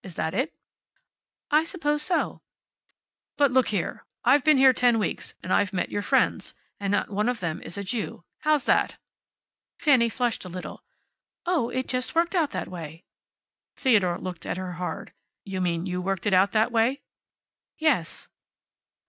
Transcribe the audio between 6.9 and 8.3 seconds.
one of them is a Jew.